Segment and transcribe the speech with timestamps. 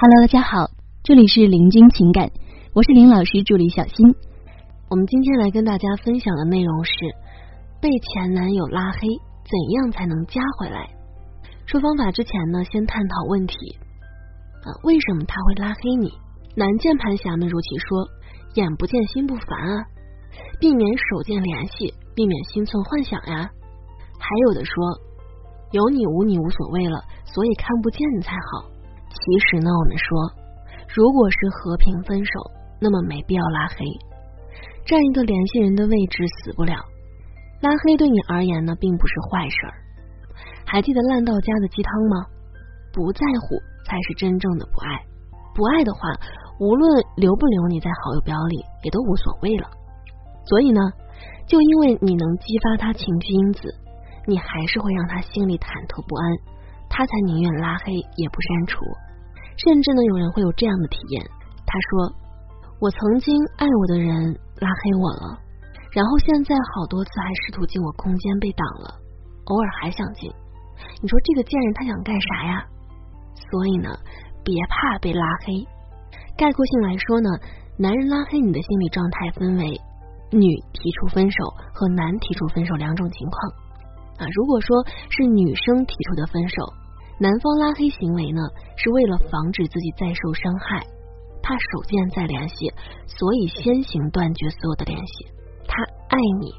[0.00, 0.70] Hello，大家好，
[1.02, 2.30] 这里是林君情感，
[2.72, 4.14] 我是林老师助理小新。
[4.88, 6.92] 我们今天来跟大家分享的内容是
[7.82, 9.08] 被前男友拉黑，
[9.42, 10.88] 怎样才能加回来？
[11.66, 13.56] 说方法之前呢，先探讨问题
[14.62, 16.12] 啊，为什么他会拉黑你？
[16.54, 18.06] 男键盘侠们如其说，
[18.54, 19.82] 眼不见心不烦啊，
[20.60, 23.50] 避免手贱联系，避免心存幻想呀。
[24.20, 24.74] 还有的说，
[25.72, 28.77] 有你无你无所谓了，所以看不见才好。
[29.10, 30.06] 其实呢，我们说，
[30.94, 32.32] 如果是和平分手，
[32.80, 33.84] 那么没必要拉黑，
[34.86, 36.74] 占一个联系人的位置死不了。
[37.60, 39.74] 拉黑对你而言呢，并不是坏事儿。
[40.64, 42.26] 还记得烂到家的鸡汤吗？
[42.92, 45.04] 不在乎才是真正的不爱，
[45.54, 46.00] 不爱的话，
[46.60, 49.68] 无论留不留你在好友表里，也都无所谓了。
[50.44, 50.80] 所以呢，
[51.46, 53.74] 就因为你能激发他情绪因子，
[54.26, 56.56] 你还是会让他心里忐忑不安。
[56.88, 58.80] 他才宁愿拉黑也不删除，
[59.58, 61.26] 甚至呢，有人会有这样的体验。
[61.66, 62.14] 他说
[62.80, 65.38] ：“我曾经爱我的人拉黑我了，
[65.92, 68.94] 然后现在好多次还试图进我空间被挡了，
[69.46, 70.30] 偶尔还想进。
[71.02, 72.64] 你说这个贱人他想干啥呀？
[73.50, 73.90] 所以呢，
[74.44, 75.66] 别怕被拉黑。
[76.36, 77.28] 概括性来说呢，
[77.76, 79.80] 男人拉黑你的心理状态分为
[80.30, 83.52] 女提出分手和男提出分手两种情况。”
[84.22, 86.72] 啊，如果说是女生提出的分手，
[87.20, 88.40] 男方拉黑行为呢，
[88.76, 90.86] 是为了防止自己再受伤害，
[91.42, 92.72] 怕手贱再联系，
[93.06, 95.26] 所以先行断绝所有的联系。
[95.66, 96.54] 他爱你，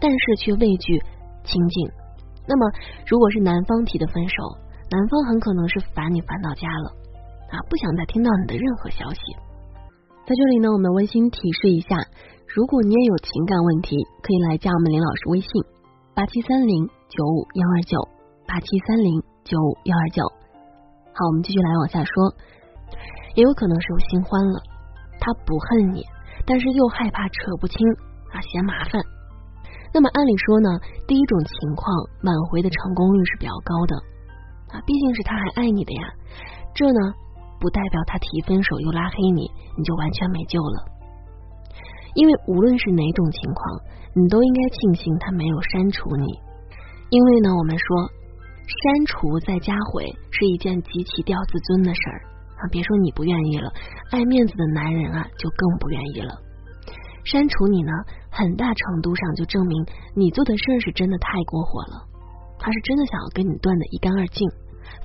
[0.00, 0.98] 但是却畏惧
[1.44, 1.88] 亲近。
[2.48, 2.72] 那么，
[3.06, 4.36] 如果是男方提的分手，
[4.90, 6.88] 男方很可能是烦你烦到家了
[7.52, 9.20] 啊，不想再听到你的任何消息。
[10.24, 11.96] 在这里呢，我们温馨提示一下，
[12.48, 15.48] 如果你也有情感问题，可以来加我们林老师微信。
[16.14, 18.08] 八七三零九五幺二九，
[18.46, 20.22] 八七三零九五幺二九。
[21.14, 22.34] 好，我们继续来往下说。
[23.34, 24.60] 也有可能是有新欢了，
[25.18, 26.04] 他不恨你，
[26.46, 27.76] 但是又害怕扯不清
[28.32, 29.00] 啊，嫌麻烦。
[29.92, 30.68] 那么按理说呢，
[31.06, 31.88] 第一种情况
[32.24, 33.96] 挽回的成功率是比较高的
[34.72, 36.02] 啊，毕竟是他还爱你的呀。
[36.74, 37.00] 这呢，
[37.60, 40.84] 不代表他提分手又拉黑你，你就完全没救了。
[42.14, 43.80] 因为无论是哪种情况，
[44.14, 46.40] 你都应该庆幸他没有删除你。
[47.08, 48.10] 因为呢，我们说
[48.66, 52.18] 删除再加回是一件极其掉自尊的事儿
[52.56, 52.68] 啊！
[52.70, 53.72] 别说你不愿意了，
[54.10, 56.38] 爱面子的男人啊就更不愿意了。
[57.24, 57.92] 删除你呢，
[58.30, 62.06] 很大程度上就证明你做的事儿是真的太过火了，
[62.58, 64.48] 他是真的想要跟你断的一干二净。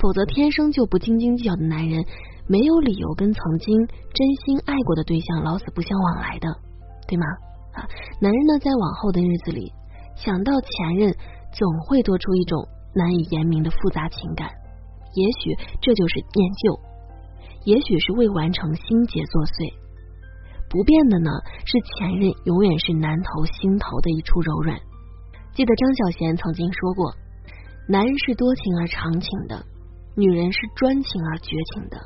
[0.00, 2.04] 否则，天生就不斤斤计较的男人，
[2.48, 6.48] 没有理由跟曾经真心爱过的对象老死不相往来的。
[7.08, 7.26] 对吗？
[7.72, 7.88] 啊，
[8.20, 9.72] 男人呢，在往后的日子里，
[10.16, 11.14] 想到前任，
[11.52, 12.66] 总会多出一种
[12.96, 14.48] 难以言明的复杂情感。
[15.12, 16.80] 也许这就是念旧，
[17.64, 19.72] 也许是未完成心结作祟。
[20.68, 21.30] 不变的呢，
[21.64, 24.76] 是前任永远是男头心头的一处柔软。
[25.54, 27.14] 记得张小娴曾经说过
[27.88, 29.64] ：“男人是多情而长情的，
[30.16, 31.96] 女人是专情而绝情的。”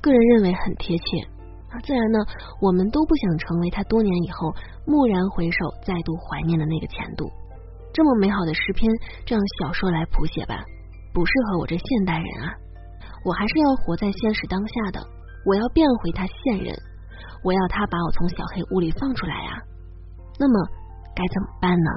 [0.00, 1.04] 个人认为很贴切。
[1.70, 2.18] 啊，自然呢，
[2.60, 4.52] 我们都不想成为他多年以后
[4.86, 7.30] 蓦然回首、再度怀念的那个前度。
[7.92, 8.90] 这么美好的诗篇，
[9.26, 10.56] 这样小说来谱写吧，
[11.12, 12.54] 不适合我这现代人啊！
[13.24, 15.00] 我还是要活在现实当下的，
[15.44, 16.74] 我要变回他现任，
[17.42, 19.58] 我要他把我从小黑屋里放出来呀。
[20.38, 20.54] 那么
[21.14, 21.90] 该怎么办呢？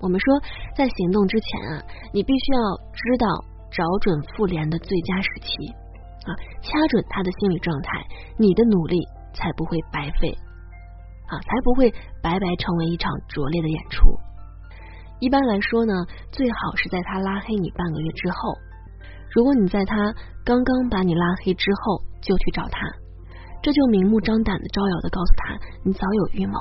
[0.00, 0.40] 我们说，
[0.76, 1.82] 在行动之前啊，
[2.12, 2.60] 你必须要
[2.92, 3.26] 知道
[3.70, 5.72] 找准复联的最佳时期。
[6.26, 8.04] 啊，掐准他的心理状态，
[8.36, 8.98] 你的努力
[9.32, 10.30] 才不会白费
[11.28, 11.90] 啊，才不会
[12.22, 14.04] 白白成为一场拙劣的演出。
[15.20, 15.92] 一般来说呢，
[16.30, 18.36] 最好是在他拉黑你半个月之后。
[19.34, 20.14] 如果你在他
[20.44, 22.80] 刚刚把你拉黑之后就去找他，
[23.62, 26.56] 这就明目张胆的招摇的告诉他你早有预谋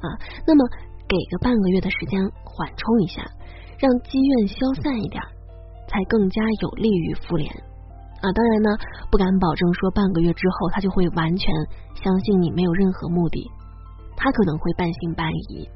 [0.00, 0.06] 啊。
[0.46, 0.64] 那么
[1.06, 3.22] 给个半个月的时间缓冲一下，
[3.78, 5.22] 让积怨消散一点，
[5.88, 7.52] 才更加有利于复联。
[8.22, 8.70] 啊，当然呢，
[9.10, 11.52] 不敢保证说半个月之后他就会完全
[12.02, 13.50] 相信你没有任何目的，
[14.16, 15.68] 他可能会半信半疑。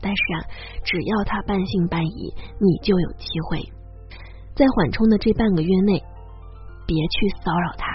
[0.00, 0.38] 但是啊，
[0.84, 3.60] 只要他半信半疑，你就有机会
[4.54, 6.02] 在缓冲的这半个月内，
[6.86, 7.86] 别去骚扰他。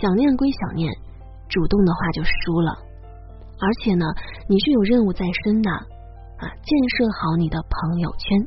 [0.00, 0.92] 想念归想念，
[1.48, 2.72] 主动的话就输了。
[3.60, 4.04] 而且呢，
[4.48, 8.38] 你是有任务在身的啊，建设好你的朋友圈，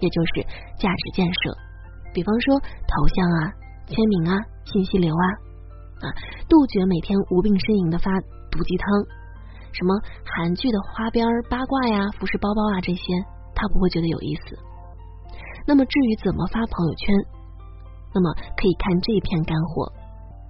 [0.00, 0.42] 也就是
[0.78, 1.56] 价值建设。
[2.12, 3.54] 比方说头像啊。
[3.90, 5.26] 签名啊，信息流啊，
[6.06, 6.14] 啊，
[6.48, 8.06] 杜绝每天无病呻吟的发
[8.48, 8.86] 毒鸡汤，
[9.72, 9.94] 什么
[10.24, 13.02] 韩剧的花边八卦呀、服饰包包啊这些，
[13.54, 14.58] 他不会觉得有意思。
[15.66, 17.14] 那么至于怎么发朋友圈，
[18.14, 19.92] 那么可以看这篇干货。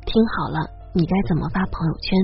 [0.07, 0.59] 听好了，
[0.95, 2.19] 你该怎么发朋友圈？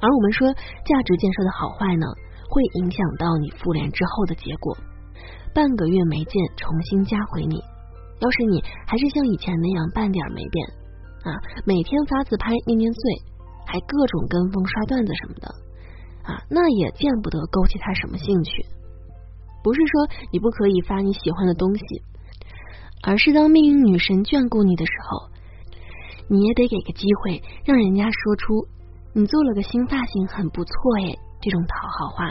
[0.00, 2.06] 而我们说价值建设的好坏呢，
[2.48, 4.76] 会影响到你复联之后的结果。
[5.52, 7.58] 半个月没见，重新加回你。
[8.20, 10.66] 要是你还是像以前那样半点没变
[11.24, 11.34] 啊，
[11.64, 13.00] 每天发自拍念念碎，
[13.66, 15.48] 还各种跟风刷段子什么的
[16.28, 18.66] 啊，那也见不得勾起他什么兴趣。
[19.64, 22.02] 不是说你不可以发你喜欢的东西，
[23.02, 25.30] 而是当命运女神眷顾你的时候，
[26.28, 28.68] 你也得给个机会，让人家说出
[29.14, 32.26] 你做了个新发型很不错诶这种讨好话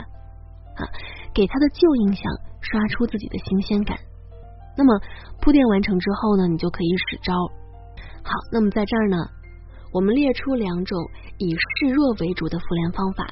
[0.78, 0.86] 啊，
[1.34, 3.98] 给他的旧印象刷出自己的新鲜感。
[4.78, 5.02] 那么
[5.42, 7.34] 铺垫完成之后呢，你就可以使招。
[8.24, 9.18] 好，那么在这儿呢，
[9.92, 10.98] 我们列出两种
[11.40, 13.26] 以示弱为主的复联方法。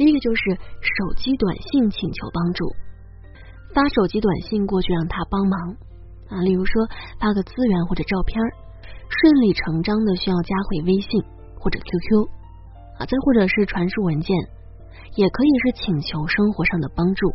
[0.00, 2.72] 第一个就是手机短信请求帮助，
[3.74, 5.76] 发手机短信过去让他帮忙
[6.30, 6.88] 啊，例如说
[7.20, 8.40] 发个资源或者照片，
[9.10, 11.22] 顺理成章的需要加回微信
[11.60, 12.24] 或者 QQ
[12.96, 14.34] 啊，再或者是传输文件，
[15.16, 17.28] 也可以是请求生活上的帮助。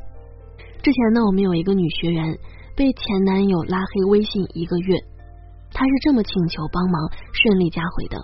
[0.81, 2.35] 之前呢，我们有一个女学员
[2.75, 4.97] 被前男友拉黑微信一个月，
[5.69, 8.17] 她是这么请求帮忙顺利加回的。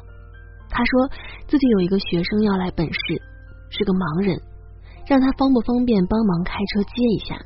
[0.67, 1.09] 她说
[1.45, 3.30] 自己有一个学生要来本市。
[3.71, 4.35] 是个盲人，
[5.07, 7.39] 让他方不方便帮忙开车接一下？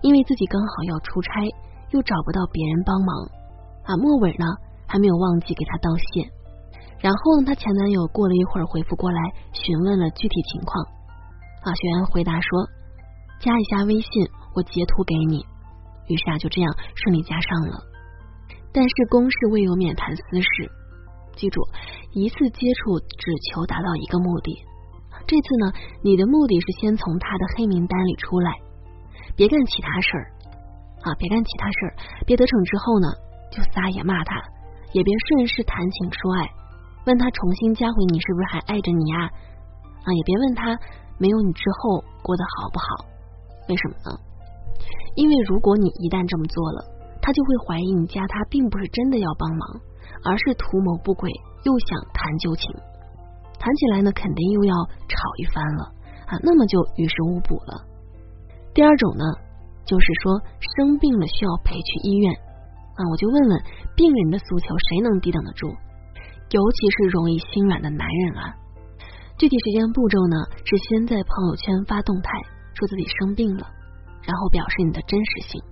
[0.00, 1.46] 因为自己刚好要出差，
[1.90, 3.10] 又找不到别人帮忙
[3.84, 3.94] 啊。
[3.98, 4.46] 末尾呢，
[4.86, 6.26] 还没有忘记给他道谢。
[6.98, 9.18] 然后呢，她前男友过了一会儿回复过来，
[9.52, 10.86] 询问了具体情况
[11.62, 11.74] 啊。
[11.74, 12.66] 学员回答说
[13.42, 14.10] ：“加一下微信，
[14.54, 15.44] 我截图给你。”
[16.06, 17.78] 于是啊，就这样顺利加上了。
[18.72, 20.70] 但是公事未有免谈私事，
[21.36, 21.60] 记住，
[22.12, 24.56] 一次接触只求达到一个目的。
[25.32, 25.72] 这次呢，
[26.04, 28.52] 你的目的是先从他的黑名单里出来，
[29.34, 30.28] 别干其他事儿
[31.00, 31.92] 啊，别干其他事儿，
[32.26, 33.08] 别得逞之后呢，
[33.50, 34.36] 就撒野骂他，
[34.92, 36.44] 也别顺势谈情说爱，
[37.06, 39.24] 问他重新加回你是不是还爱着你呀？
[40.04, 40.76] 啊，也别问他
[41.16, 43.08] 没有你之后过得好不好？
[43.70, 44.12] 为什么呢？
[45.16, 46.84] 因为如果你一旦这么做了，
[47.22, 49.80] 他就会怀疑你加他并不是真的要帮忙，
[50.28, 51.32] 而是图谋不轨，
[51.64, 52.68] 又想谈旧情。
[53.62, 54.74] 谈起来呢，肯定又要
[55.06, 55.94] 吵一番了
[56.26, 57.86] 啊，那么就于事无补了。
[58.74, 59.22] 第二种呢，
[59.86, 62.34] 就是说生病了需要陪去医院
[62.98, 63.62] 啊，我就问问
[63.94, 65.70] 病人的诉求，谁能抵挡得住？
[66.50, 68.50] 尤其是容易心软的男人啊。
[69.38, 70.36] 具体时间步骤呢，
[70.66, 72.34] 是先在朋友圈发动态，
[72.74, 73.70] 说自己生病了，
[74.26, 75.62] 然后表示你的真实性。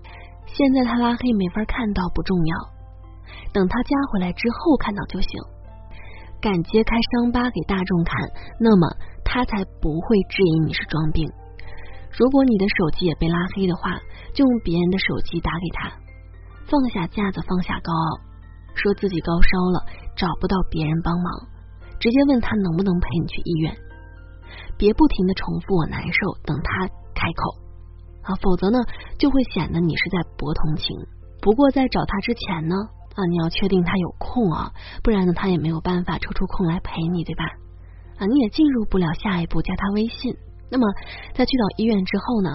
[0.46, 2.54] 现在他拉黑没法看到不重要，
[3.52, 5.30] 等他加回来之后看到就行。
[6.40, 8.16] 敢揭开伤疤给大众看，
[8.58, 8.88] 那么
[9.24, 11.28] 他才不会质疑你是装病。
[12.18, 14.00] 如果你的手机也被拉黑的话，
[14.32, 15.92] 就用别人的手机打给他，
[16.66, 18.20] 放下架子，放下高傲，
[18.74, 19.84] 说自己高烧了，
[20.16, 21.26] 找不到别人帮忙，
[22.00, 23.76] 直接问他能不能陪你去医院。
[24.78, 27.54] 别不停的重复我难受，等他开口
[28.22, 28.78] 啊，否则呢
[29.18, 30.96] 就会显得你是在博同情。
[31.42, 32.74] 不过在找他之前呢。
[33.14, 34.72] 啊，你要确定他有空啊，
[35.02, 37.44] 不然呢，他也没有办法抽出空来陪你，对吧？
[38.18, 40.34] 啊，你也进入不了下一步加他微信。
[40.70, 40.86] 那么，
[41.34, 42.50] 在去到医院之后呢，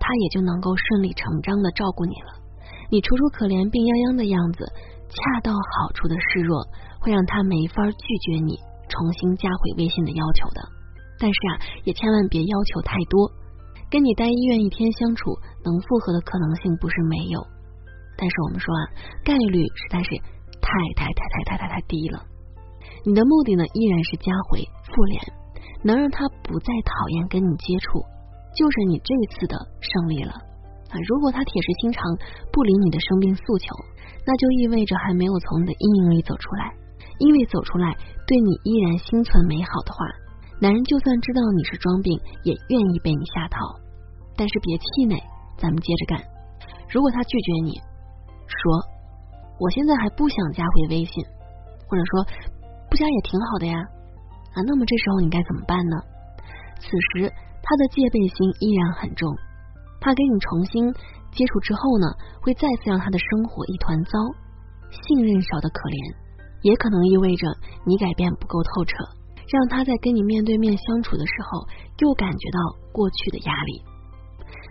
[0.00, 2.40] 他也就能够顺理成章的照顾你了。
[2.90, 4.64] 你楚楚可怜、病殃殃的样子，
[5.10, 6.64] 恰到好处的示弱，
[7.00, 8.56] 会让他没法拒绝你
[8.88, 10.62] 重新加回微信的要求的。
[11.20, 11.52] 但是啊，
[11.84, 13.30] 也千万别要求太多，
[13.90, 17.44] 跟你待医院一天相处，能复合的可能性不是没有。
[18.18, 18.82] 但是我们说啊，
[19.22, 20.10] 概率实在是
[20.58, 20.66] 太
[20.98, 22.26] 太太太太太太低了。
[23.06, 25.22] 你的目的呢，依然是加回复联，
[25.84, 28.02] 能让他不再讨厌跟你接触，
[28.58, 30.32] 就是你这次的胜利了
[30.90, 30.94] 啊！
[31.06, 32.02] 如果他铁石心肠
[32.52, 33.70] 不理你的生病诉求，
[34.26, 36.74] 那就意味着还没有从你的阴影里走出来。
[37.18, 37.96] 因为走出来
[38.28, 39.98] 对你依然心存美好的话，
[40.60, 43.58] 男人就算知道你是装病，也愿意被你下套。
[44.36, 45.18] 但是别气馁，
[45.56, 46.22] 咱们接着干。
[46.90, 47.74] 如果他拒绝你，
[48.48, 48.72] 说，
[49.60, 51.24] 我现在还不想加回微信，
[51.86, 52.24] 或者说
[52.88, 53.76] 不加也挺好的呀
[54.54, 55.96] 啊，那么这时候你该怎么办呢？
[56.80, 57.28] 此时
[57.62, 59.28] 他的戒备心依然很重，
[60.00, 60.92] 他跟你重新
[61.32, 62.06] 接触之后呢，
[62.40, 64.18] 会再次让他的生活一团糟，
[64.90, 66.14] 信任少的可怜，
[66.62, 67.46] 也可能意味着
[67.84, 68.94] 你改变不够透彻，
[69.50, 71.66] 让他在跟你面对面相处的时候
[71.98, 72.58] 又感觉到
[72.92, 73.82] 过去的压力。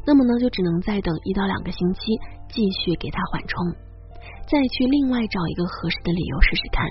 [0.08, 2.18] 那么呢，就只能再等一到两个星期，
[2.50, 3.72] 继续给他缓冲，
[4.48, 6.88] 再去另外找一个合适的理由试试看。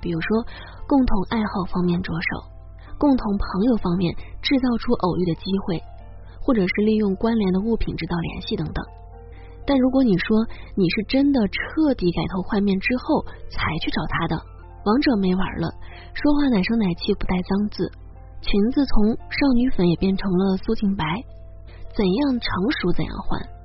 [0.00, 0.44] 比如说，
[0.88, 2.48] 共同爱好方面着手，
[2.98, 5.82] 共同朋友方面制造出偶遇的机会，
[6.40, 8.84] 或者是利用关联的物品制造联系等等。
[9.66, 14.40] 但如果你说你是真的彻底改头换面之后才去找他的，
[14.86, 15.68] 王者没玩了，
[16.14, 17.92] 说话奶声奶气不带脏字，
[18.40, 21.04] 裙子从少女粉也变成了苏静白，
[21.94, 22.48] 怎样成
[22.80, 23.59] 熟怎样换。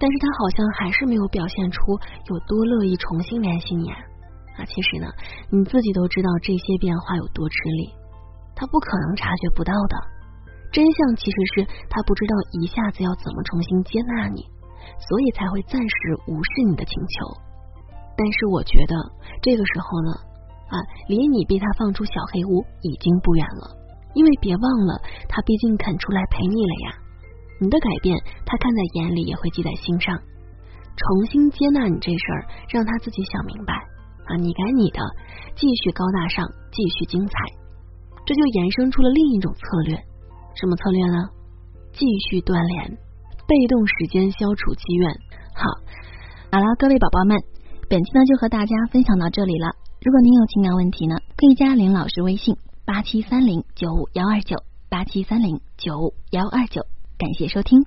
[0.00, 1.78] 但是他好像还是没有表现出
[2.32, 3.96] 有多乐意重新联系你啊！
[4.56, 5.06] 啊，其实呢，
[5.52, 7.92] 你自己都知道这些变化有多吃力，
[8.56, 9.94] 他不可能察觉不到的。
[10.72, 14.40] 真相其实是他不知道一下子要怎么重新接纳你，
[15.04, 17.36] 所以才会暂时无视你的请求。
[18.16, 18.94] 但是我觉得
[19.42, 20.10] 这个时候呢，
[20.72, 23.76] 啊，离你被他放出小黑屋已经不远了，
[24.14, 24.96] 因为别忘了，
[25.28, 26.88] 他毕竟肯出来陪你了呀。
[27.60, 30.16] 你的改变，他看在眼里，也会记在心上。
[30.16, 33.74] 重新接纳你这事儿，让他自己想明白。
[34.24, 35.00] 啊，你改你的，
[35.56, 37.32] 继续高大上，继续精彩，
[38.24, 39.96] 这就衍生出了另一种策略。
[40.54, 41.28] 什么策略呢？
[41.92, 42.96] 继续锻炼，
[43.46, 45.10] 被动时间消除积怨。
[45.52, 45.64] 好，
[46.52, 47.36] 好了，各位宝宝们，
[47.88, 49.68] 本期呢就和大家分享到这里了。
[50.00, 54.56] 如果您有情感问题呢，可以加林老师微信：八七三零九五幺二九，
[54.88, 56.86] 八七三零九五幺二九。
[57.20, 57.84] 感谢收听。